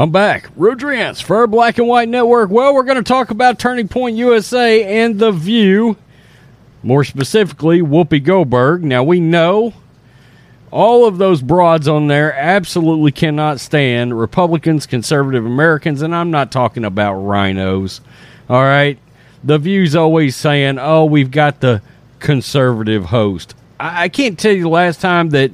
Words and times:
I'm 0.00 0.10
back. 0.10 0.48
Rodrance 0.56 1.20
for 1.20 1.46
Black 1.46 1.76
and 1.76 1.86
White 1.86 2.08
Network. 2.08 2.48
Well, 2.48 2.72
we're 2.72 2.84
going 2.84 2.96
to 2.96 3.02
talk 3.02 3.30
about 3.30 3.58
Turning 3.58 3.86
Point 3.86 4.16
USA 4.16 5.02
and 5.02 5.18
The 5.18 5.30
View. 5.30 5.98
More 6.82 7.04
specifically, 7.04 7.82
Whoopi 7.82 8.24
Goldberg. 8.24 8.82
Now, 8.82 9.02
we 9.02 9.20
know 9.20 9.74
all 10.70 11.04
of 11.04 11.18
those 11.18 11.42
broads 11.42 11.86
on 11.86 12.06
there 12.06 12.32
absolutely 12.32 13.12
cannot 13.12 13.60
stand 13.60 14.18
Republicans, 14.18 14.86
conservative 14.86 15.44
Americans, 15.44 16.00
and 16.00 16.16
I'm 16.16 16.30
not 16.30 16.50
talking 16.50 16.86
about 16.86 17.16
rhinos. 17.16 18.00
All 18.48 18.62
right? 18.62 18.98
The 19.44 19.58
View's 19.58 19.94
always 19.94 20.34
saying, 20.34 20.78
oh, 20.78 21.04
we've 21.04 21.30
got 21.30 21.60
the 21.60 21.82
conservative 22.20 23.04
host. 23.04 23.54
I, 23.78 24.04
I 24.04 24.08
can't 24.08 24.38
tell 24.38 24.52
you 24.52 24.62
the 24.62 24.70
last 24.70 25.02
time 25.02 25.28
that 25.28 25.50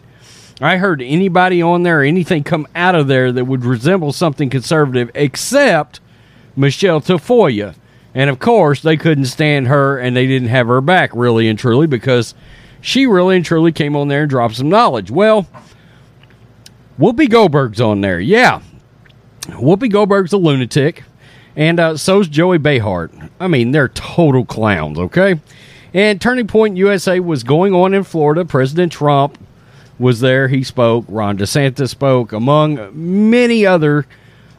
I 0.60 0.78
heard 0.78 1.02
anybody 1.02 1.60
on 1.60 1.83
there 1.83 2.02
anything 2.02 2.42
come 2.42 2.66
out 2.74 2.95
of 2.95 3.09
there 3.09 3.30
that 3.30 3.45
would 3.45 3.65
resemble 3.65 4.12
something 4.12 4.48
conservative 4.48 5.10
except 5.15 6.01
Michelle 6.56 7.01
Tafoya. 7.01 7.74
And 8.15 8.30
of 8.30 8.38
course, 8.38 8.80
they 8.80 8.96
couldn't 8.96 9.27
stand 9.27 9.69
her 9.69 9.98
and 9.98 10.16
they 10.16 10.27
didn't 10.27 10.48
have 10.48 10.69
her 10.69 10.80
back 10.80 11.10
really 11.12 11.48
and 11.48 11.59
truly 11.59 11.87
because 11.87 12.34
she 12.80 13.06
really 13.06 13.37
and 13.37 13.45
truly 13.45 13.73
came 13.73 13.95
on 13.95 14.09
there 14.09 14.23
and 14.23 14.30
dropped 14.30 14.56
some 14.56 14.70
knowledge. 14.70 15.10
Well, 15.10 15.46
Whoopi 16.98 17.29
Goldberg's 17.29 17.80
on 17.80 18.01
there. 18.01 18.18
Yeah. 18.18 18.62
Whoopi 19.48 19.91
Goldberg's 19.91 20.32
a 20.32 20.38
lunatic. 20.38 21.04
And 21.54 21.79
uh, 21.79 21.96
so's 21.96 22.29
Joey 22.29 22.59
Behar. 22.59 23.10
I 23.41 23.48
mean, 23.48 23.73
they're 23.73 23.88
total 23.88 24.45
clowns, 24.46 24.98
okay? 24.98 25.41
And 25.93 26.20
Turning 26.20 26.46
Point 26.46 26.77
USA 26.77 27.20
was 27.20 27.43
going 27.43 27.74
on 27.74 27.93
in 27.93 28.04
Florida. 28.04 28.45
President 28.45 28.93
Trump 28.93 29.38
was 29.99 30.21
there. 30.21 30.49
He 30.49 30.63
spoke. 30.63 31.05
Ron 31.09 31.39
DeSantis 31.39 31.89
spoke, 31.89 32.33
among 32.33 32.91
many 32.93 33.65
other 33.65 34.07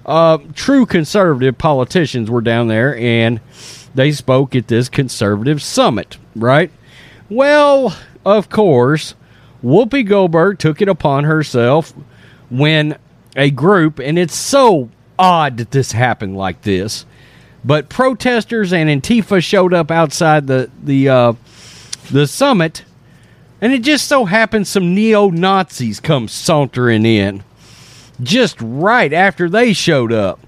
uh, 0.05 0.37
true 0.55 0.85
conservative 0.85 1.57
politicians 1.57 2.29
were 2.29 2.41
down 2.41 2.67
there, 2.67 2.95
and 2.97 3.39
they 3.93 4.11
spoke 4.11 4.55
at 4.55 4.67
this 4.67 4.89
conservative 4.89 5.61
summit, 5.61 6.17
right? 6.35 6.71
Well, 7.29 7.97
of 8.25 8.49
course, 8.49 9.15
Whoopi 9.63 10.07
Goldberg 10.07 10.59
took 10.59 10.81
it 10.81 10.87
upon 10.87 11.25
herself 11.25 11.93
when 12.49 12.97
a 13.35 13.51
group, 13.51 13.99
and 13.99 14.17
it's 14.17 14.35
so 14.35 14.89
odd 15.19 15.57
that 15.57 15.71
this 15.71 15.91
happened 15.91 16.37
like 16.37 16.61
this, 16.61 17.05
but 17.65 17.89
protesters 17.89 18.71
and 18.71 18.89
Antifa 18.89 19.43
showed 19.43 19.73
up 19.73 19.91
outside 19.91 20.47
the 20.47 20.69
the 20.81 21.09
uh, 21.09 21.33
the 22.11 22.27
summit 22.27 22.83
and 23.61 23.73
it 23.73 23.81
just 23.81 24.07
so 24.07 24.25
happened 24.25 24.67
some 24.67 24.93
neo 24.93 25.29
Nazis 25.29 25.99
come 25.99 26.27
sauntering 26.27 27.05
in 27.05 27.43
just 28.21 28.57
right 28.61 29.13
after 29.13 29.49
they 29.49 29.73
showed 29.73 30.11
up. 30.11 30.39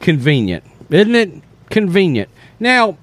Convenient, 0.00 0.64
isn't 0.90 1.14
it? 1.14 1.42
Convenient. 1.70 2.30
Now, 2.60 2.96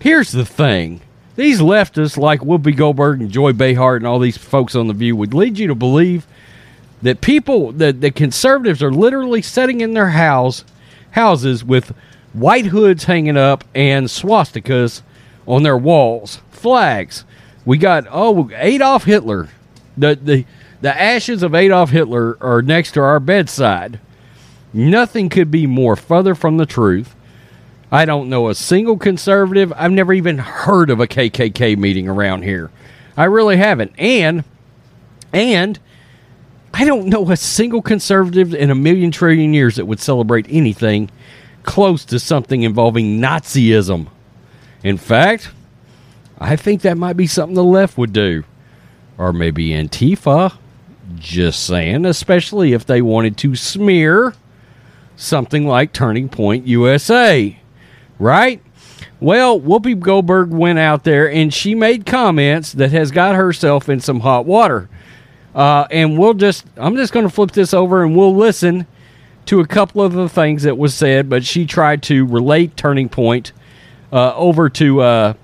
here's 0.00 0.32
the 0.32 0.44
thing. 0.44 1.00
These 1.36 1.60
leftists 1.60 2.16
like 2.16 2.40
Whoopi 2.40 2.74
Goldberg 2.74 3.20
and 3.20 3.30
Joy 3.30 3.52
Behar 3.52 3.96
and 3.96 4.06
all 4.06 4.18
these 4.18 4.38
folks 4.38 4.74
on 4.74 4.86
The 4.88 4.94
View 4.94 5.14
would 5.16 5.34
lead 5.34 5.58
you 5.58 5.66
to 5.66 5.74
believe 5.74 6.26
that 7.02 7.20
people, 7.20 7.72
that 7.72 8.00
the 8.00 8.10
conservatives 8.10 8.82
are 8.82 8.92
literally 8.92 9.42
sitting 9.42 9.82
in 9.82 9.92
their 9.92 10.10
house, 10.10 10.64
houses 11.10 11.62
with 11.62 11.94
white 12.32 12.66
hoods 12.66 13.04
hanging 13.04 13.36
up 13.36 13.64
and 13.74 14.06
swastikas 14.06 15.02
on 15.46 15.62
their 15.62 15.76
walls, 15.76 16.40
flags. 16.50 17.24
We 17.66 17.76
got 17.76 18.06
oh 18.10 18.48
Adolf 18.54 19.04
Hitler. 19.04 19.50
The 19.98 20.14
the 20.14 20.44
the 20.80 20.98
ashes 20.98 21.42
of 21.42 21.54
Adolf 21.54 21.90
Hitler 21.90 22.38
are 22.40 22.62
next 22.62 22.92
to 22.92 23.00
our 23.00 23.20
bedside. 23.20 24.00
Nothing 24.72 25.28
could 25.28 25.50
be 25.50 25.66
more 25.66 25.96
further 25.96 26.34
from 26.34 26.56
the 26.56 26.66
truth. 26.66 27.14
I 27.90 28.04
don't 28.04 28.28
know 28.28 28.48
a 28.48 28.54
single 28.54 28.96
conservative. 28.96 29.72
I've 29.76 29.92
never 29.92 30.12
even 30.12 30.38
heard 30.38 30.90
of 30.90 31.00
a 31.00 31.06
KKK 31.06 31.76
meeting 31.76 32.08
around 32.08 32.42
here. 32.42 32.70
I 33.16 33.24
really 33.24 33.56
haven't. 33.56 33.92
And 33.98 34.44
and 35.32 35.78
I 36.72 36.84
don't 36.84 37.06
know 37.06 37.30
a 37.30 37.36
single 37.36 37.82
conservative 37.82 38.54
in 38.54 38.70
a 38.70 38.74
million 38.74 39.10
trillion 39.10 39.54
years 39.54 39.76
that 39.76 39.86
would 39.86 40.00
celebrate 40.00 40.46
anything 40.48 41.10
close 41.62 42.04
to 42.06 42.20
something 42.20 42.62
involving 42.62 43.20
Nazism. 43.20 44.08
In 44.84 44.98
fact, 44.98 45.50
I 46.38 46.56
think 46.56 46.82
that 46.82 46.98
might 46.98 47.16
be 47.16 47.26
something 47.26 47.54
the 47.54 47.64
left 47.64 47.96
would 47.98 48.12
do. 48.12 48.44
Or 49.18 49.32
maybe 49.32 49.68
Antifa. 49.70 50.56
Just 51.14 51.64
saying, 51.64 52.04
especially 52.04 52.72
if 52.72 52.84
they 52.84 53.00
wanted 53.00 53.36
to 53.38 53.54
smear 53.54 54.34
something 55.14 55.66
like 55.66 55.92
Turning 55.92 56.28
Point 56.28 56.66
USA. 56.66 57.58
Right? 58.18 58.60
Well, 59.20 59.60
Whoopi 59.60 59.98
Goldberg 59.98 60.50
went 60.50 60.78
out 60.78 61.04
there 61.04 61.30
and 61.30 61.54
she 61.54 61.74
made 61.74 62.04
comments 62.04 62.72
that 62.72 62.90
has 62.92 63.10
got 63.10 63.34
herself 63.34 63.88
in 63.88 64.00
some 64.00 64.20
hot 64.20 64.46
water. 64.46 64.88
Uh, 65.54 65.86
and 65.90 66.18
we'll 66.18 66.34
just, 66.34 66.66
I'm 66.76 66.96
just 66.96 67.12
going 67.12 67.26
to 67.26 67.32
flip 67.32 67.52
this 67.52 67.72
over 67.72 68.04
and 68.04 68.14
we'll 68.14 68.34
listen 68.34 68.86
to 69.46 69.60
a 69.60 69.66
couple 69.66 70.02
of 70.02 70.12
the 70.12 70.28
things 70.28 70.64
that 70.64 70.76
was 70.76 70.94
said, 70.94 71.30
but 71.30 71.44
she 71.44 71.64
tried 71.64 72.02
to 72.04 72.26
relate 72.26 72.76
Turning 72.76 73.08
Point 73.08 73.52
uh, 74.12 74.34
over 74.34 74.68
to 74.68 75.00
uh, 75.00 75.34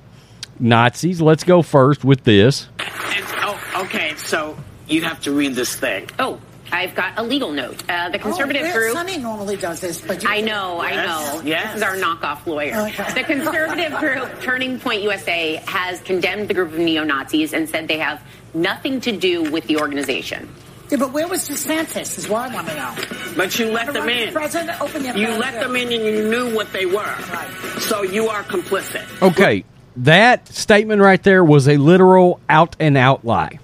Nazis. 0.63 1.21
Let's 1.21 1.45
go 1.45 1.63
first 1.63 2.05
with 2.05 2.25
this. 2.25 2.69
oh, 2.81 3.83
okay, 3.85 4.15
so 4.17 4.57
you 4.89 5.03
have 5.03 5.21
to 5.23 5.33
read 5.33 5.55
this 5.55 5.75
thing. 5.75 6.09
Oh, 6.19 6.41
I've 6.73 6.95
got 6.95 7.19
a 7.19 7.23
legal 7.23 7.53
note. 7.53 7.83
Uh, 7.89 8.09
the 8.09 8.19
conservative 8.19 8.63
oh, 8.65 8.73
group. 8.73 8.93
Sunny 8.95 9.19
normally 9.19 9.57
does 9.57 9.81
this, 9.81 10.01
but 10.01 10.27
I 10.27 10.41
know, 10.41 10.81
I 10.81 10.95
know. 10.95 11.43
Yes. 11.45 11.67
This 11.67 11.77
is 11.77 11.83
our 11.83 11.97
knockoff 11.97 12.47
lawyer. 12.47 12.75
Okay. 12.89 13.13
The 13.13 13.25
conservative 13.25 13.99
group 13.99 14.41
Turning 14.41 14.81
Point 14.81 15.03
USA 15.03 15.57
has 15.67 16.01
condemned 16.01 16.49
the 16.49 16.55
group 16.55 16.73
of 16.73 16.79
neo 16.79 17.05
Nazis 17.05 17.53
and 17.53 17.69
said 17.69 17.89
they 17.89 17.99
have 17.99 18.23
nothing 18.55 19.03
to 19.03 19.13
do 19.13 19.51
with 19.51 19.67
the 19.67 19.79
organization. 19.79 20.49
Yeah, 20.91 20.99
but 20.99 21.13
where 21.13 21.27
was 21.27 21.49
DeSantis? 21.49 22.19
Is 22.19 22.29
what 22.29 22.51
I 22.51 22.55
want 22.55 22.69
to 22.69 22.75
know. 22.75 22.95
But 23.35 23.59
you 23.59 23.71
let 23.71 23.87
The 23.87 23.93
them 23.93 24.09
in. 24.09 24.33
President, 24.33 24.81
open 24.81 25.05
your 25.05 25.17
You 25.17 25.29
let 25.29 25.55
them 25.55 25.75
in 25.75 25.93
and 25.93 26.05
you 26.05 26.29
knew 26.29 26.55
what 26.55 26.71
they 26.73 26.85
were. 26.87 26.95
Right. 26.95 27.51
So 27.81 28.03
you 28.03 28.29
are 28.29 28.43
complicit. 28.43 29.23
Okay, 29.23 29.65
that 29.97 30.49
statement 30.49 31.01
right 31.03 31.23
there 31.23 31.45
was 31.45 31.69
a 31.69 31.77
literal 31.77 32.41
out 32.49 32.77
and 32.81 32.97
out 32.97 33.25
lie. 33.25 33.59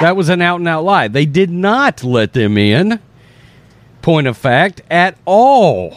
That 0.00 0.16
was 0.16 0.28
an 0.28 0.42
out 0.42 0.58
and 0.60 0.68
out 0.68 0.84
lie. 0.84 1.08
They 1.08 1.26
did 1.26 1.50
not 1.50 2.02
let 2.02 2.32
them 2.32 2.58
in, 2.58 3.00
point 4.02 4.26
of 4.26 4.36
fact, 4.36 4.82
at 4.90 5.16
all. 5.24 5.96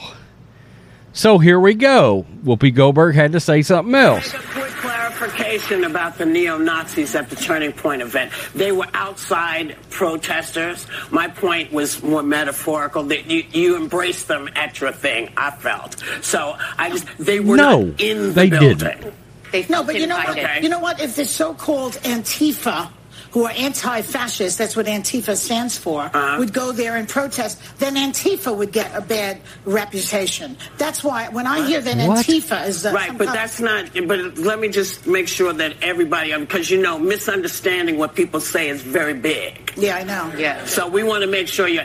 So 1.12 1.40
here 1.40 1.59
we 1.59 1.74
go. 1.74 2.25
Whoopi 2.44 2.74
Goldberg 2.74 3.16
had 3.16 3.31
to 3.34 3.40
say 3.40 3.62
something 3.64 3.96
else. 3.96 4.31
A 4.34 4.38
quick 4.38 4.70
clarification 4.74 5.84
about 5.84 6.18
the 6.20 6.26
neo 6.26 6.58
Nazis 6.59 7.16
at 7.16 7.30
the 7.31 7.36
Turning 7.36 7.74
Point 7.74 8.02
event. 8.03 8.31
They 8.53 8.72
were 8.72 8.86
outside 8.94 9.76
protesters. 9.90 10.86
My 11.09 11.28
point 11.28 11.74
was 11.74 12.02
more 12.03 12.24
metaphorical. 12.24 13.03
That 13.03 13.26
you, 13.30 13.44
you 13.52 13.76
embraced 13.76 14.28
them 14.28 14.50
at 14.56 14.80
your 14.80 14.91
thing. 14.91 15.31
I 15.36 15.50
felt 15.52 16.02
so. 16.22 16.56
I 16.78 16.91
just 16.91 17.06
they 17.18 17.40
were 17.40 17.58
No, 17.58 17.81
not 17.86 18.00
in 18.02 18.28
the 18.28 18.31
they 18.34 18.50
building. 18.52 18.78
didn't. 18.78 19.14
They 19.51 19.65
No, 19.69 19.83
but 19.83 19.95
you 19.95 20.07
know 20.07 20.17
what? 20.17 20.37
invited. 20.37 20.63
You 20.63 20.69
know 20.69 20.79
what? 20.79 20.99
If 21.01 21.15
the 21.15 21.25
so-called 21.25 21.93
Antifa, 22.03 22.89
who 23.31 23.45
are 23.45 23.51
anti-fascist, 23.51 24.57
that's 24.57 24.75
what 24.75 24.87
Antifa 24.87 25.35
stands 25.35 25.77
for, 25.77 26.01
Uh-huh. 26.13 26.37
would 26.39 26.51
go 26.53 26.71
there 26.71 26.95
and 26.97 27.07
protest, 27.07 27.59
then 27.77 27.95
Antifa 27.95 28.55
would 28.55 28.71
get 28.71 28.89
a 28.95 29.01
bad 29.01 29.39
reputation. 29.65 30.57
That's 30.77 31.03
why 31.03 31.29
when 31.29 31.45
I 31.45 31.65
hear 31.67 31.79
that 31.81 32.07
What? 32.07 32.25
Antifa 32.25 32.67
is 32.67 32.85
uh, 32.85 32.91
Right, 32.91 33.15
but 33.17 33.27
kind- 33.27 33.37
that's 33.37 33.59
not. 33.59 33.85
But 34.07 34.37
let 34.39 34.59
me 34.59 34.69
just 34.69 35.05
make 35.05 35.27
sure 35.27 35.53
that 35.53 35.73
everybody, 35.81 36.35
because 36.37 36.69
you 36.71 36.81
know, 36.81 36.97
misunderstanding 36.97 37.97
what 37.97 38.16
people 38.16 38.40
say 38.40 38.69
is 38.69 38.81
very 38.81 39.13
big. 39.13 39.73
yeah, 39.78 39.97
I 39.97 40.03
know. 40.03 40.31
Yeah. 40.37 40.66
So 40.66 40.87
we 40.87 41.03
want 41.03 41.22
to 41.22 41.28
make 41.29 41.47
sure 41.47 41.67
you. 41.67 41.81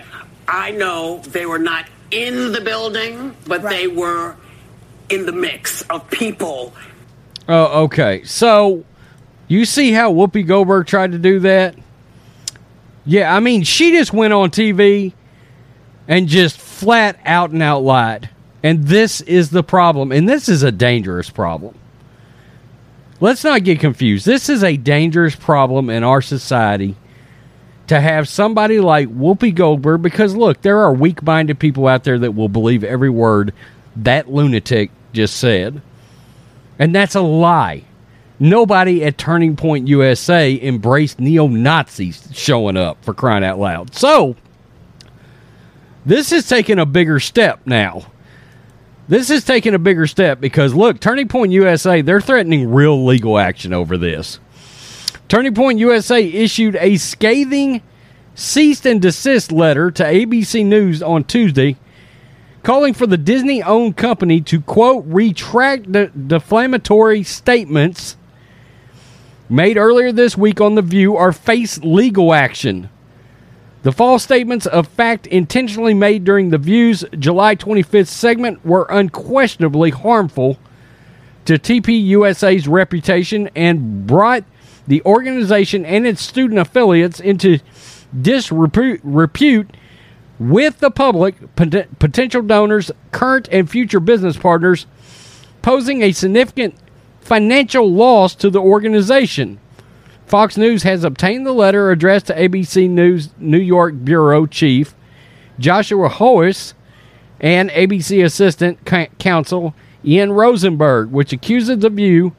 I 0.48 0.72
know 0.72 1.22
they 1.28 1.46
were 1.46 1.58
not 1.58 1.86
in 2.10 2.52
the 2.52 2.60
building, 2.60 3.34
but 3.46 3.62
Right. 3.62 3.76
they 3.76 3.86
were 3.88 4.36
in 5.08 5.26
the 5.26 5.32
mix 5.32 5.82
of 5.90 6.08
people. 6.10 6.72
Oh, 7.48 7.84
okay. 7.84 8.24
So 8.24 8.84
you 9.48 9.64
see 9.64 9.92
how 9.92 10.12
Whoopi 10.12 10.46
Goldberg 10.46 10.86
tried 10.86 11.12
to 11.12 11.18
do 11.18 11.40
that? 11.40 11.76
Yeah, 13.04 13.34
I 13.34 13.40
mean, 13.40 13.62
she 13.64 13.92
just 13.92 14.12
went 14.12 14.32
on 14.32 14.50
TV 14.50 15.12
and 16.08 16.28
just 16.28 16.58
flat 16.58 17.18
out 17.24 17.50
and 17.50 17.62
out 17.62 17.82
lied. 17.82 18.30
And 18.62 18.86
this 18.86 19.20
is 19.20 19.50
the 19.50 19.62
problem. 19.62 20.10
And 20.10 20.28
this 20.28 20.48
is 20.48 20.62
a 20.62 20.72
dangerous 20.72 21.28
problem. 21.28 21.78
Let's 23.20 23.44
not 23.44 23.64
get 23.64 23.78
confused. 23.78 24.26
This 24.26 24.48
is 24.48 24.64
a 24.64 24.76
dangerous 24.76 25.36
problem 25.36 25.90
in 25.90 26.02
our 26.02 26.22
society 26.22 26.96
to 27.86 28.00
have 28.00 28.28
somebody 28.28 28.80
like 28.80 29.08
Whoopi 29.08 29.54
Goldberg 29.54 30.02
because 30.02 30.34
look, 30.34 30.62
there 30.62 30.78
are 30.78 30.92
weak-minded 30.92 31.58
people 31.58 31.86
out 31.86 32.04
there 32.04 32.18
that 32.18 32.32
will 32.32 32.48
believe 32.48 32.82
every 32.82 33.10
word 33.10 33.52
that 33.96 34.30
lunatic 34.30 34.90
just 35.12 35.36
said. 35.36 35.82
And 36.78 36.94
that's 36.94 37.14
a 37.14 37.20
lie. 37.20 37.84
Nobody 38.40 39.04
at 39.04 39.16
Turning 39.16 39.56
Point 39.56 39.86
USA 39.88 40.58
embraced 40.60 41.20
neo 41.20 41.46
Nazis 41.46 42.28
showing 42.32 42.76
up 42.76 43.02
for 43.04 43.14
crying 43.14 43.44
out 43.44 43.58
loud. 43.58 43.94
So, 43.94 44.36
This 46.04 46.32
is 46.32 46.46
taking 46.48 46.78
a 46.78 46.84
bigger 46.86 47.20
step 47.20 47.60
now. 47.64 48.06
This 49.06 49.30
is 49.30 49.44
taking 49.44 49.74
a 49.74 49.78
bigger 49.78 50.06
step 50.06 50.40
because 50.40 50.74
look, 50.74 50.98
Turning 51.00 51.28
Point 51.28 51.52
USA, 51.52 52.02
they're 52.02 52.20
threatening 52.20 52.72
real 52.72 53.04
legal 53.04 53.38
action 53.38 53.72
over 53.72 53.96
this. 53.96 54.40
Turning 55.28 55.54
Point 55.54 55.78
USA 55.78 56.22
issued 56.22 56.76
a 56.76 56.96
scathing 56.96 57.82
cease 58.34 58.84
and 58.84 59.00
desist 59.00 59.52
letter 59.52 59.90
to 59.90 60.02
ABC 60.02 60.64
News 60.66 61.02
on 61.02 61.24
Tuesday, 61.24 61.76
calling 62.64 62.94
for 62.94 63.06
the 63.06 63.18
Disney 63.18 63.62
owned 63.62 63.96
company 63.96 64.40
to, 64.40 64.60
quote, 64.60 65.04
retract 65.06 65.92
the 65.92 66.06
defamatory 66.06 67.22
statements 67.22 68.16
made 69.48 69.76
earlier 69.76 70.10
this 70.10 70.36
week 70.36 70.60
on 70.60 70.74
The 70.74 70.82
View 70.82 71.12
or 71.12 71.32
face 71.32 71.78
legal 71.78 72.34
action. 72.34 72.88
The 73.82 73.92
false 73.92 74.24
statements 74.24 74.64
of 74.66 74.88
fact 74.88 75.26
intentionally 75.26 75.92
made 75.92 76.24
during 76.24 76.48
The 76.48 76.58
View's 76.58 77.04
July 77.18 77.54
25th 77.54 78.08
segment 78.08 78.64
were 78.64 78.86
unquestionably 78.88 79.90
harmful 79.90 80.58
to 81.44 81.58
TPUSA's 81.58 82.66
reputation 82.66 83.50
and 83.54 84.06
brought 84.06 84.44
the 84.86 85.02
organization 85.04 85.84
and 85.84 86.06
its 86.06 86.22
student 86.22 86.58
affiliates 86.58 87.20
into 87.20 87.58
disrepute 88.18 89.04
with 90.38 90.80
the 90.80 90.90
public, 90.90 91.54
pot- 91.56 91.98
potential 91.98 92.42
donors, 92.42 92.90
current 93.12 93.48
and 93.52 93.70
future 93.70 94.00
business 94.00 94.36
partners, 94.36 94.86
posing 95.62 96.02
a 96.02 96.12
significant 96.12 96.74
financial 97.20 97.90
loss 97.90 98.34
to 98.34 98.50
the 98.50 98.60
organization. 98.60 99.58
Fox 100.26 100.56
News 100.56 100.82
has 100.82 101.04
obtained 101.04 101.46
the 101.46 101.52
letter 101.52 101.90
addressed 101.90 102.26
to 102.26 102.34
ABC 102.34 102.88
News 102.88 103.30
New 103.38 103.58
York 103.58 103.94
Bureau 104.04 104.46
Chief 104.46 104.94
Joshua 105.58 106.08
Hoyes 106.08 106.74
and 107.40 107.70
ABC 107.70 108.24
Assistant 108.24 108.84
Counsel 109.18 109.74
Ian 110.04 110.32
Rosenberg, 110.32 111.10
which 111.10 111.32
accuses 111.32 111.78
the 111.78 111.90
View 111.90 112.34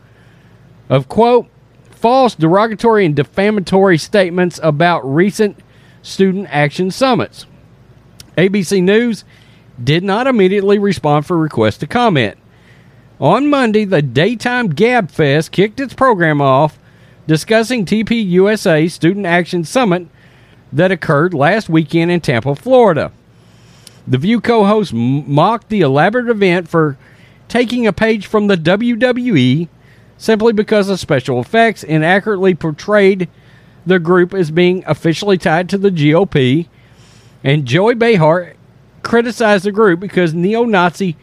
of, 0.89 1.07
quote, 1.07 1.47
false, 1.91 2.35
derogatory, 2.35 3.05
and 3.05 3.15
defamatory 3.15 3.97
statements 3.97 4.59
about 4.61 5.01
recent 5.01 5.57
student 6.01 6.47
action 6.49 6.91
summits. 6.91 7.45
ABC 8.37 8.81
News 8.81 9.23
did 9.81 10.03
not 10.03 10.27
immediately 10.27 10.79
respond 10.79 11.25
for 11.25 11.37
requests 11.37 11.77
to 11.77 11.87
comment. 11.87 12.37
On 13.19 13.49
Monday, 13.49 13.85
the 13.85 14.01
daytime 14.01 14.69
Gab 14.69 15.09
Fest 15.09 15.51
kicked 15.51 15.79
its 15.79 15.93
program 15.93 16.41
off 16.41 16.77
discussing 17.27 17.85
TPUSA 17.85 18.91
Student 18.91 19.25
Action 19.25 19.63
Summit 19.63 20.07
that 20.71 20.91
occurred 20.91 21.33
last 21.33 21.69
weekend 21.69 22.11
in 22.11 22.21
Tampa, 22.21 22.55
Florida. 22.55 23.11
The 24.07 24.17
View 24.17 24.41
co 24.41 24.65
host 24.65 24.93
mocked 24.93 25.69
the 25.69 25.81
elaborate 25.81 26.29
event 26.29 26.67
for 26.67 26.97
taking 27.47 27.87
a 27.87 27.93
page 27.93 28.27
from 28.27 28.47
the 28.47 28.57
WWE 28.57 29.67
simply 30.17 30.53
because 30.53 30.89
of 30.89 30.99
special 30.99 31.39
effects 31.39 31.83
inaccurately 31.83 32.53
portrayed 32.55 33.29
the 33.85 33.99
group 33.99 34.33
as 34.33 34.51
being 34.51 34.83
officially 34.87 35.37
tied 35.37 35.69
to 35.69 35.77
the 35.77 35.91
GOP. 35.91 36.67
And 37.45 37.67
Joy 37.67 37.93
Behar 37.93 38.53
criticized 39.03 39.65
the 39.65 39.71
group 39.71 39.99
because 39.99 40.33
neo 40.33 40.63
Nazi 40.63 41.15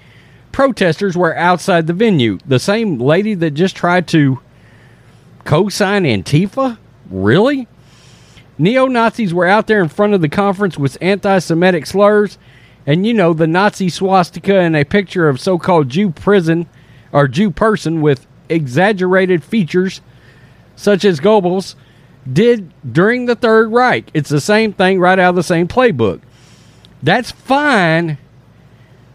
protesters 0.53 1.17
were 1.17 1.37
outside 1.37 1.89
the 1.89 1.93
venue. 1.93 2.39
The 2.47 2.61
same 2.61 3.01
lady 3.01 3.35
that 3.35 3.51
just 3.51 3.75
tried 3.75 4.07
to 4.09 4.39
co 5.45 5.69
sign 5.69 6.05
Antifa? 6.05 6.79
Really? 7.11 7.67
Neo 8.57 8.87
Nazis 8.87 9.35
were 9.35 9.47
out 9.47 9.67
there 9.67 9.83
in 9.83 9.89
front 9.89 10.15
of 10.15 10.21
the 10.21 10.29
conference 10.29 10.79
with 10.79 10.97
anti 11.01 11.41
Semitic 11.41 11.87
slurs, 11.87 12.39
and 12.87 13.05
you 13.05 13.13
know, 13.13 13.33
the 13.33 13.49
Nazi 13.49 13.89
swastika 13.89 14.61
and 14.61 14.77
a 14.77 14.85
picture 14.85 15.29
of 15.29 15.41
so 15.41 15.59
called 15.59 15.89
Jew 15.89 16.11
prison 16.11 16.69
or 17.11 17.27
Jew 17.27 17.51
person 17.51 18.01
with 18.01 18.29
exaggerated 18.49 19.43
features, 19.43 20.01
such 20.77 21.05
as 21.05 21.19
Goebbels, 21.19 21.75
did 22.31 22.73
during 22.93 23.27
the 23.27 23.35
Third 23.35 23.73
Reich. 23.73 24.11
It's 24.15 24.31
the 24.31 24.41
same 24.41 24.73
thing 24.73 25.01
right 25.01 25.19
out 25.19 25.31
of 25.31 25.37
the 25.37 25.43
same 25.43 25.69
playbook. 25.69 26.21
That's 27.03 27.31
fine 27.31 28.19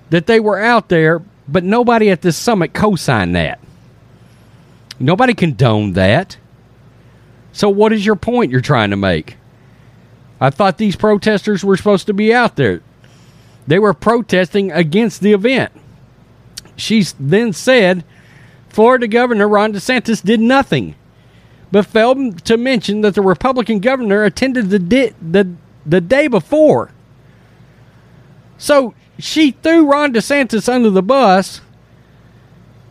that 0.09 0.27
they 0.27 0.39
were 0.39 0.59
out 0.59 0.89
there, 0.89 1.21
but 1.48 1.63
nobody 1.63 2.09
at 2.09 2.21
this 2.21 2.38
summit 2.38 2.74
co 2.74 2.95
signed 2.95 3.36
that. 3.36 3.59
Nobody 5.00 5.33
condoned 5.33 5.95
that. 5.95 6.38
So, 7.54 7.69
what 7.69 7.94
is 7.94 8.06
your 8.06 8.15
point 8.15 8.51
you're 8.51 8.62
trying 8.62 8.89
to 8.89 8.95
make? 8.95 9.38
I 10.39 10.50
thought 10.50 10.77
these 10.77 10.95
protesters 10.95 11.63
were 11.63 11.77
supposed 11.77 12.07
to 12.07 12.13
be 12.13 12.33
out 12.33 12.56
there. 12.56 12.81
They 13.65 13.80
were 13.80 13.94
protesting 13.94 14.71
against 14.71 15.21
the 15.21 15.33
event. 15.33 15.71
She 16.75 17.04
then 17.19 17.54
said 17.54 18.04
Florida 18.69 19.07
Governor 19.07 19.48
Ron 19.48 19.74
DeSantis 19.74 20.24
did 20.24 20.39
nothing, 20.39 20.95
but 21.72 21.86
failed 21.86 22.44
to 22.46 22.58
mention 22.58 23.02
that 23.02 23.16
the 23.16 23.22
Republican 23.22 23.80
governor 23.80 24.24
attended 24.24 24.69
the, 24.69 24.80
di- 24.80 25.14
the, 25.22 25.54
the 25.86 26.02
day 26.02 26.28
before. 26.28 26.92
So 28.58 28.94
she 29.19 29.52
threw 29.52 29.90
Ron 29.90 30.14
DeSantis 30.14 30.72
under 30.72 30.90
the 30.90 31.04
bus 31.04 31.62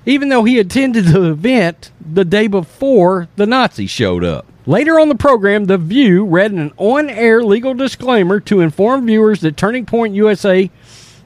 even 0.06 0.28
though 0.28 0.44
he 0.44 0.58
attended 0.58 1.06
the 1.06 1.30
event 1.30 1.90
the 2.00 2.24
day 2.24 2.46
before 2.46 3.28
the 3.34 3.46
Nazis 3.46 3.90
showed 3.90 4.24
up. 4.24 4.46
Later 4.64 4.98
on 4.98 5.08
the 5.08 5.16
program, 5.16 5.66
The 5.66 5.78
View 5.78 6.24
read 6.24 6.52
an 6.52 6.72
on 6.76 7.10
air 7.10 7.42
legal 7.42 7.74
disclaimer 7.74 8.40
to 8.40 8.60
inform 8.60 9.06
viewers 9.06 9.40
that 9.40 9.56
Turning 9.56 9.84
Point 9.84 10.14
USA 10.14 10.70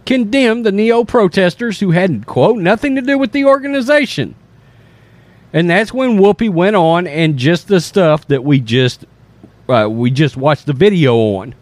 condemned 0.06 0.64
the 0.67 0.73
neo 0.73 1.05
protesters 1.05 1.81
who 1.81 1.91
had, 1.91 2.26
quote, 2.26 2.58
nothing 2.58 2.97
to 2.97 3.02
do 3.02 3.17
with 3.19 3.32
the 3.32 3.44
organization. 3.44 4.35
And 5.52 5.69
that's 5.69 5.93
when 5.93 6.19
Whoopi 6.19 6.49
went 6.49 6.76
on 6.76 7.06
and 7.06 7.37
just 7.37 7.69
the 7.69 7.81
stuff 7.81 8.26
that 8.29 8.44
we 8.44 8.61
just 8.61 9.05
uh, 9.69 9.88
we 9.91 10.11
just 10.11 10.37
watched 10.37 10.67
the 10.67 10.73
video 10.73 11.17
on. 11.17 11.55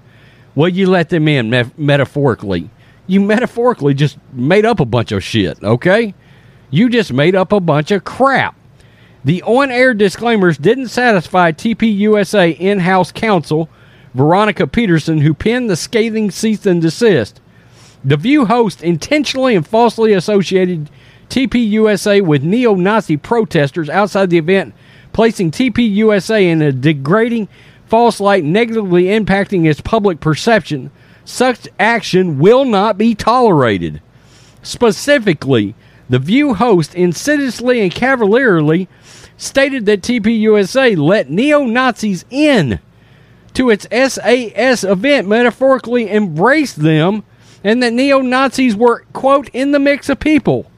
Well, 0.54 0.68
you 0.68 0.88
let 0.88 1.10
them 1.10 1.28
in 1.28 1.50
me- 1.50 1.70
metaphorically. 1.76 2.70
You 3.06 3.20
metaphorically 3.20 3.94
just 3.94 4.18
made 4.32 4.66
up 4.66 4.80
a 4.80 4.84
bunch 4.84 5.12
of 5.12 5.22
shit, 5.22 5.62
okay? 5.62 6.14
You 6.70 6.88
just 6.88 7.12
made 7.12 7.34
up 7.34 7.52
a 7.52 7.60
bunch 7.60 7.90
of 7.90 8.04
crap. 8.04 8.54
The 9.24 9.42
on 9.42 9.70
air 9.70 9.94
disclaimers 9.94 10.58
didn't 10.58 10.88
satisfy 10.88 11.52
TPUSA 11.52 12.58
in 12.58 12.80
house 12.80 13.12
counsel, 13.12 13.68
Veronica 14.14 14.66
Peterson, 14.66 15.18
who 15.18 15.34
penned 15.34 15.68
the 15.68 15.76
scathing 15.76 16.30
cease 16.30 16.66
and 16.66 16.80
desist. 16.80 17.40
The 18.04 18.16
View 18.16 18.46
host 18.46 18.82
intentionally 18.82 19.54
and 19.54 19.66
falsely 19.66 20.12
associated 20.12 20.88
TPUSA 21.28 22.22
with 22.22 22.42
neo 22.42 22.74
Nazi 22.74 23.16
protesters 23.16 23.88
outside 23.88 24.30
the 24.30 24.38
event, 24.38 24.74
placing 25.12 25.50
TPUSA 25.50 26.42
in 26.42 26.62
a 26.62 26.72
degrading 26.72 27.48
false 27.86 28.20
light, 28.20 28.44
negatively 28.44 29.04
impacting 29.04 29.66
its 29.66 29.80
public 29.80 30.20
perception. 30.20 30.90
Such 31.24 31.68
action 31.78 32.38
will 32.38 32.64
not 32.64 32.96
be 32.96 33.14
tolerated. 33.14 34.00
Specifically, 34.62 35.74
the 36.08 36.18
View 36.18 36.54
host 36.54 36.94
insidiously 36.94 37.80
and 37.80 37.92
cavalierly 37.92 38.88
stated 39.36 39.86
that 39.86 40.02
TPUSA 40.02 40.96
let 40.96 41.30
neo 41.30 41.64
Nazis 41.64 42.24
in 42.30 42.80
to 43.54 43.70
its 43.70 43.86
SAS 43.90 44.84
event, 44.84 45.28
metaphorically 45.28 46.10
embraced 46.10 46.82
them, 46.82 47.24
and 47.64 47.82
that 47.82 47.92
neo 47.92 48.20
Nazis 48.20 48.76
were, 48.76 49.04
quote, 49.12 49.48
in 49.50 49.72
the 49.72 49.78
mix 49.78 50.08
of 50.08 50.20
people. 50.20 50.70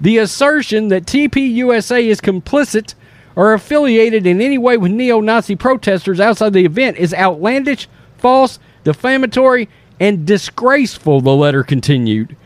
The 0.00 0.18
assertion 0.18 0.88
that 0.88 1.06
TPUSA 1.06 2.04
is 2.04 2.20
complicit 2.20 2.94
or 3.34 3.52
affiliated 3.52 4.26
in 4.26 4.40
any 4.40 4.58
way 4.58 4.76
with 4.76 4.92
neo 4.92 5.20
Nazi 5.20 5.56
protesters 5.56 6.20
outside 6.20 6.52
the 6.52 6.64
event 6.64 6.96
is 6.96 7.14
outlandish, 7.14 7.88
false, 8.16 8.58
defamatory, 8.84 9.68
and 10.00 10.26
disgraceful, 10.26 11.20
the 11.20 11.34
letter 11.34 11.62
continued. 11.62 12.36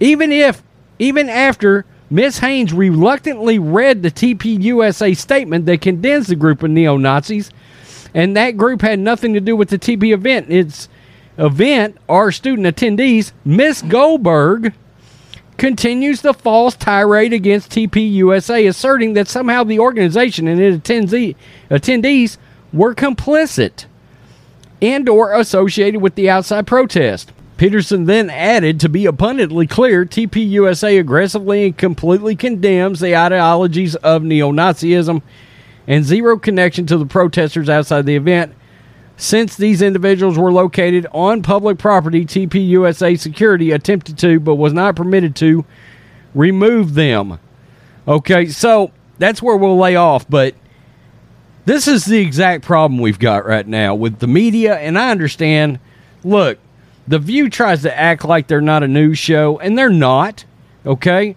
Even 0.00 0.32
if 0.32 0.62
even 0.98 1.28
after 1.28 1.84
Ms. 2.10 2.38
Haynes 2.38 2.72
reluctantly 2.72 3.58
read 3.58 4.02
the 4.02 4.10
TPUSA 4.10 5.16
statement 5.16 5.66
that 5.66 5.80
condemns 5.80 6.28
the 6.28 6.36
group 6.36 6.62
of 6.62 6.70
neo 6.70 6.96
Nazis, 6.96 7.50
and 8.14 8.36
that 8.36 8.56
group 8.56 8.82
had 8.82 8.98
nothing 8.98 9.34
to 9.34 9.40
do 9.40 9.56
with 9.56 9.70
the 9.70 9.78
TP 9.78 10.12
event. 10.12 10.50
Its 10.50 10.88
event, 11.38 11.96
our 12.08 12.30
student 12.30 12.66
attendees, 12.66 13.32
Miss 13.44 13.82
Goldberg, 13.82 14.72
continues 15.56 16.20
the 16.20 16.34
false 16.34 16.74
tirade 16.74 17.32
against 17.32 17.70
TPUSA, 17.70 18.68
asserting 18.68 19.14
that 19.14 19.28
somehow 19.28 19.64
the 19.64 19.78
organization 19.78 20.48
and 20.48 20.60
its 20.60 20.88
attendees 21.70 22.36
were 22.72 22.94
complicit 22.94 23.86
and 24.82 25.08
or 25.08 25.32
associated 25.32 26.00
with 26.00 26.14
the 26.14 26.28
outside 26.28 26.66
protest. 26.66 27.32
Peterson 27.56 28.06
then 28.06 28.30
added 28.30 28.80
to 28.80 28.88
be 28.88 29.06
abundantly 29.06 29.66
clear 29.66 30.04
TPUSA 30.04 30.98
aggressively 30.98 31.66
and 31.66 31.78
completely 31.78 32.34
condemns 32.34 33.00
the 33.00 33.16
ideologies 33.16 33.94
of 33.96 34.24
neo 34.24 34.50
Nazism 34.50 35.22
and 35.86 36.04
zero 36.04 36.38
connection 36.38 36.86
to 36.86 36.98
the 36.98 37.06
protesters 37.06 37.68
outside 37.68 38.06
the 38.06 38.16
event. 38.16 38.52
Since 39.16 39.56
these 39.56 39.80
individuals 39.80 40.36
were 40.36 40.52
located 40.52 41.06
on 41.12 41.42
public 41.42 41.78
property, 41.78 42.24
TPUSA 42.24 43.18
security 43.18 43.70
attempted 43.70 44.18
to, 44.18 44.40
but 44.40 44.56
was 44.56 44.72
not 44.72 44.96
permitted 44.96 45.36
to, 45.36 45.64
remove 46.34 46.94
them. 46.94 47.38
Okay, 48.08 48.46
so 48.46 48.90
that's 49.18 49.40
where 49.40 49.56
we'll 49.56 49.78
lay 49.78 49.96
off, 49.96 50.28
but 50.28 50.54
this 51.64 51.88
is 51.88 52.04
the 52.04 52.18
exact 52.18 52.64
problem 52.64 53.00
we've 53.00 53.18
got 53.18 53.46
right 53.46 53.66
now 53.66 53.94
with 53.94 54.18
the 54.18 54.26
media, 54.26 54.76
and 54.76 54.98
I 54.98 55.10
understand. 55.10 55.78
Look, 56.22 56.58
The 57.06 57.18
View 57.18 57.48
tries 57.48 57.82
to 57.82 57.98
act 57.98 58.24
like 58.24 58.48
they're 58.48 58.60
not 58.60 58.82
a 58.82 58.88
news 58.88 59.18
show, 59.18 59.58
and 59.60 59.78
they're 59.78 59.90
not, 59.90 60.44
okay? 60.84 61.36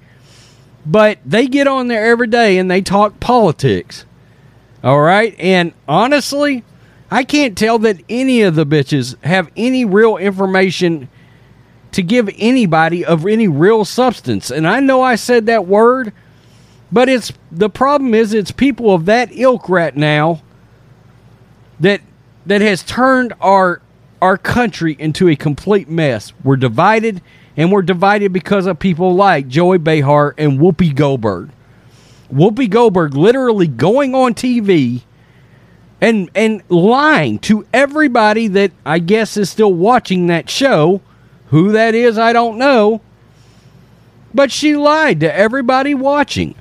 But 0.86 1.20
they 1.26 1.48
get 1.48 1.68
on 1.68 1.90
there 1.90 2.06
every 2.06 2.28
day 2.28 2.58
and 2.58 2.72
they 2.72 2.82
talk 2.82 3.20
politics, 3.20 4.06
all 4.84 5.02
right? 5.02 5.36
And 5.38 5.74
honestly, 5.88 6.64
I 7.10 7.24
can't 7.24 7.58
tell 7.58 7.80
that 7.80 8.02
any 8.10 8.42
of 8.42 8.56
the 8.56 8.66
bitches 8.66 9.22
have 9.24 9.50
any 9.56 9.86
real 9.86 10.18
information 10.18 11.08
to 11.92 12.04
give 12.04 12.30
anybody 12.38 13.06
of 13.06 13.26
any 13.26 13.48
real 13.48 13.86
substance. 13.86 14.52
And 14.52 14.68
I 14.68 14.80
know 14.80 15.02
I 15.02 15.16
said 15.16 15.46
that 15.46 15.66
word, 15.66 16.12
but 16.92 17.08
it's 17.08 17.32
the 17.52 17.70
problem 17.70 18.14
is 18.14 18.34
it's 18.34 18.52
people 18.52 18.94
of 18.94 19.06
that 19.06 19.30
ilk 19.32 19.70
right 19.70 19.96
now 19.96 20.42
that 21.80 22.02
that 22.46 22.62
has 22.62 22.84
turned 22.84 23.34
our 23.40 23.82
our 24.22 24.38
country 24.38 24.96
into 25.00 25.30
a 25.30 25.36
complete 25.36 25.88
mess. 25.88 26.34
We're 26.44 26.58
divided 26.58 27.22
and 27.56 27.72
we're 27.72 27.84
divided 27.84 28.34
because 28.34 28.66
of 28.66 28.80
people 28.80 29.16
like 29.16 29.48
Joey 29.48 29.78
Behar 29.78 30.36
and 30.38 30.60
Whoopi 30.60 30.94
Goldberg. 30.94 31.50
Whoopi 32.32 32.70
Goldberg 32.70 33.16
literally 33.16 33.68
going 33.68 34.14
on 34.14 34.34
TV 34.34 35.04
and 36.02 36.30
and 36.36 36.62
lying 36.70 37.40
to 37.40 37.66
everybody 37.74 38.48
that 38.50 38.72
I 38.86 39.00
guess 39.00 39.38
is 39.38 39.50
still 39.50 39.74
watching 39.74 40.28
that 40.28 40.50
show. 40.50 41.02
Who 41.48 41.72
that 41.72 41.96
is, 41.96 42.18
I 42.18 42.34
don't 42.34 42.58
know. 42.58 43.02
But 44.34 44.52
she 44.52 44.76
lied 44.76 45.22
to 45.22 45.34
everybody 45.34 45.94
watching 45.94 46.56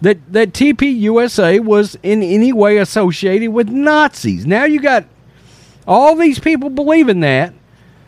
that 0.00 0.32
that 0.32 0.52
TPUSA 0.52 1.60
was 1.60 1.96
in 2.02 2.22
any 2.22 2.52
way 2.52 2.78
associated 2.78 3.50
with 3.50 3.68
Nazis. 3.68 4.46
Now 4.46 4.64
you 4.64 4.80
got 4.80 5.04
all 5.86 6.16
these 6.16 6.38
people 6.38 6.70
believing 6.70 7.20
that 7.20 7.52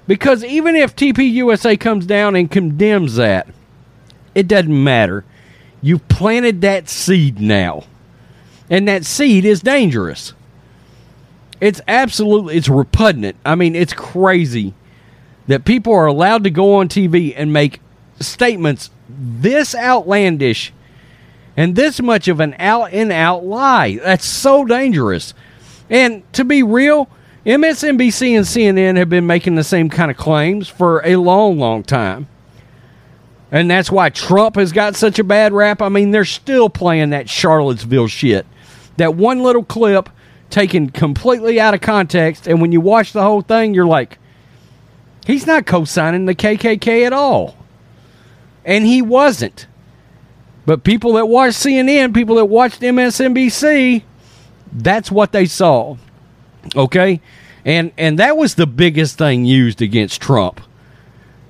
because 0.06 0.44
even 0.44 0.76
if 0.76 0.94
TPUSA 0.94 1.78
comes 1.80 2.06
down 2.06 2.36
and 2.36 2.50
condemns 2.50 3.16
that, 3.16 3.48
it 4.34 4.48
doesn't 4.48 4.84
matter. 4.84 5.24
You 5.80 5.98
planted 5.98 6.60
that 6.62 6.88
seed 6.88 7.40
now. 7.40 7.84
And 8.70 8.88
that 8.88 9.04
seed 9.04 9.44
is 9.44 9.60
dangerous. 9.60 10.32
It's 11.64 11.80
absolutely 11.88 12.58
it's 12.58 12.68
repugnant. 12.68 13.36
I 13.42 13.54
mean, 13.54 13.74
it's 13.74 13.94
crazy 13.94 14.74
that 15.46 15.64
people 15.64 15.94
are 15.94 16.04
allowed 16.04 16.44
to 16.44 16.50
go 16.50 16.74
on 16.74 16.90
TV 16.90 17.32
and 17.34 17.54
make 17.54 17.80
statements 18.20 18.90
this 19.08 19.74
outlandish 19.74 20.74
and 21.56 21.74
this 21.74 22.02
much 22.02 22.28
of 22.28 22.40
an 22.40 22.54
out 22.58 22.92
and 22.92 23.10
out 23.10 23.46
lie. 23.46 23.96
That's 23.96 24.26
so 24.26 24.66
dangerous. 24.66 25.32
And 25.88 26.30
to 26.34 26.44
be 26.44 26.62
real, 26.62 27.08
MSNBC 27.46 28.36
and 28.36 28.44
CNN 28.44 28.98
have 28.98 29.08
been 29.08 29.26
making 29.26 29.54
the 29.54 29.64
same 29.64 29.88
kind 29.88 30.10
of 30.10 30.18
claims 30.18 30.68
for 30.68 31.00
a 31.02 31.16
long, 31.16 31.58
long 31.58 31.82
time. 31.82 32.28
And 33.50 33.70
that's 33.70 33.90
why 33.90 34.10
Trump 34.10 34.56
has 34.56 34.70
got 34.70 34.96
such 34.96 35.18
a 35.18 35.24
bad 35.24 35.54
rap. 35.54 35.80
I 35.80 35.88
mean, 35.88 36.10
they're 36.10 36.26
still 36.26 36.68
playing 36.68 37.08
that 37.10 37.30
Charlottesville 37.30 38.08
shit. 38.08 38.44
That 38.98 39.14
one 39.14 39.42
little 39.42 39.64
clip 39.64 40.10
taken 40.50 40.90
completely 40.90 41.60
out 41.60 41.74
of 41.74 41.80
context. 41.80 42.46
And 42.46 42.60
when 42.60 42.72
you 42.72 42.80
watch 42.80 43.12
the 43.12 43.22
whole 43.22 43.42
thing, 43.42 43.74
you're 43.74 43.86
like, 43.86 44.18
he's 45.26 45.46
not 45.46 45.66
co 45.66 45.84
signing 45.84 46.26
the 46.26 46.34
KKK 46.34 47.06
at 47.06 47.12
all. 47.12 47.56
And 48.64 48.86
he 48.86 49.02
wasn't. 49.02 49.66
But 50.66 50.84
people 50.84 51.14
that 51.14 51.26
watched 51.26 51.58
CNN, 51.58 52.14
people 52.14 52.36
that 52.36 52.46
watched 52.46 52.80
MSNBC, 52.80 54.02
that's 54.72 55.10
what 55.10 55.32
they 55.32 55.46
saw. 55.46 55.96
Okay? 56.74 57.20
And 57.64 57.92
and 57.96 58.18
that 58.18 58.36
was 58.36 58.54
the 58.54 58.66
biggest 58.66 59.18
thing 59.18 59.44
used 59.44 59.80
against 59.80 60.20
Trump 60.20 60.60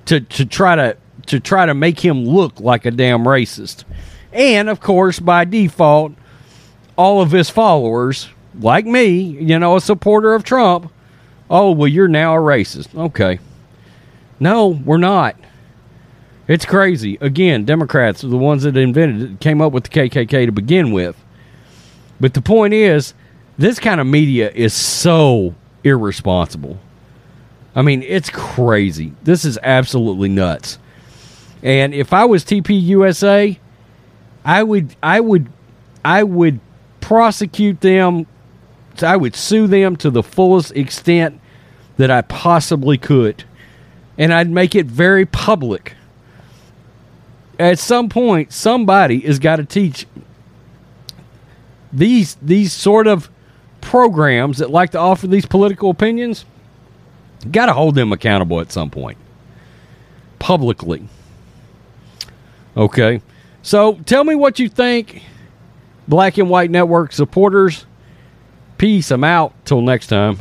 to 0.05 0.21
to 0.21 0.45
try 0.45 0.75
to 0.75 0.97
to 1.27 1.39
try 1.39 1.65
to 1.65 1.73
make 1.73 1.99
him 1.99 2.25
look 2.25 2.59
like 2.59 2.85
a 2.85 2.91
damn 2.91 3.23
racist. 3.23 3.83
And 4.31 4.69
of 4.69 4.79
course, 4.79 5.19
by 5.19 5.45
default, 5.45 6.13
all 6.97 7.21
of 7.21 7.31
his 7.31 7.49
followers, 7.49 8.29
like 8.59 8.85
me, 8.85 9.09
you 9.15 9.59
know, 9.59 9.75
a 9.75 9.81
supporter 9.81 10.33
of 10.33 10.43
Trump, 10.43 10.91
oh, 11.49 11.71
well, 11.71 11.87
you're 11.87 12.07
now 12.07 12.35
a 12.35 12.39
racist. 12.39 12.95
Okay. 12.97 13.39
No, 14.39 14.67
we're 14.67 14.97
not. 14.97 15.35
It's 16.47 16.65
crazy. 16.65 17.17
Again, 17.21 17.65
Democrats 17.65 18.23
are 18.23 18.27
the 18.27 18.37
ones 18.37 18.63
that 18.63 18.77
invented 18.77 19.31
it, 19.31 19.39
came 19.39 19.61
up 19.61 19.71
with 19.71 19.85
the 19.85 19.89
KKK 19.89 20.45
to 20.45 20.51
begin 20.51 20.91
with. 20.91 21.15
But 22.19 22.33
the 22.33 22.41
point 22.41 22.73
is, 22.73 23.13
this 23.57 23.79
kind 23.79 23.99
of 23.99 24.07
media 24.07 24.51
is 24.51 24.73
so 24.73 25.55
irresponsible. 25.83 26.79
I 27.75 27.81
mean, 27.81 28.03
it's 28.03 28.29
crazy. 28.29 29.13
This 29.23 29.43
is 29.43 29.57
absolutely 29.63 30.29
nuts. 30.29 30.79
And 31.63 31.93
if 31.93 32.13
I 32.13 32.25
was 32.25 32.45
TPUSA, 32.45 33.57
I 34.45 34.63
would 34.63 34.95
I 35.01 35.19
would 35.19 35.49
I 36.05 36.23
would 36.23 36.59
prosecute 37.01 37.81
them 37.81 38.27
I 39.03 39.15
would 39.15 39.35
sue 39.35 39.67
them 39.67 39.95
to 39.97 40.09
the 40.09 40.23
fullest 40.23 40.71
extent 40.75 41.39
that 41.97 42.11
I 42.11 42.21
possibly 42.21 42.97
could. 42.97 43.43
And 44.17 44.33
I'd 44.33 44.49
make 44.49 44.75
it 44.75 44.85
very 44.85 45.25
public. 45.25 45.95
At 47.57 47.79
some 47.79 48.09
point 48.09 48.51
somebody 48.51 49.21
has 49.21 49.39
got 49.39 49.57
to 49.57 49.65
teach 49.65 50.07
these 51.91 52.35
these 52.41 52.73
sort 52.73 53.07
of 53.07 53.29
programs 53.79 54.57
that 54.57 54.69
like 54.69 54.91
to 54.91 54.99
offer 54.99 55.27
these 55.27 55.45
political 55.45 55.89
opinions, 55.89 56.45
got 57.51 57.67
to 57.67 57.73
hold 57.73 57.95
them 57.95 58.11
accountable 58.11 58.59
at 58.59 58.71
some 58.71 58.89
point 58.89 59.17
publicly. 60.39 61.07
Okay. 62.75 63.21
So 63.61 63.95
tell 64.05 64.23
me 64.23 64.35
what 64.35 64.59
you 64.59 64.69
think, 64.69 65.23
Black 66.07 66.37
and 66.37 66.49
White 66.49 66.69
Network 66.69 67.13
supporters. 67.13 67.85
Peace. 68.77 69.11
I'm 69.11 69.23
out. 69.23 69.53
Till 69.65 69.81
next 69.81 70.07
time. 70.07 70.39